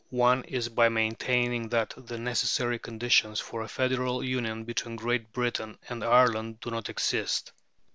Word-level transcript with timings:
One 0.09 0.43
is 0.45 0.67
by 0.67 0.89
maintaining 0.89 1.69
that 1.69 1.93
the 1.95 2.17
necessary 2.17 2.79
conditions 2.79 3.39
for 3.39 3.61
a 3.61 3.67
federal 3.67 4.23
union 4.23 4.63
between 4.63 4.95
Great 4.95 5.31
Britain 5.31 5.77
and 5.89 6.03
Ireland 6.03 6.59
do 6.59 6.71
not 6.71 6.89
exist. 6.89 7.51